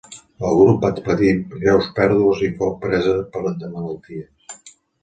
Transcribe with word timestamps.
El 0.47 0.55
grup 0.59 0.79
va 0.85 0.89
patir 1.09 1.35
greus 1.53 1.91
pèrdues 2.01 2.43
i 2.49 2.53
fou 2.63 2.75
presa 2.87 3.17
de 3.45 3.73
malalties. 3.79 4.73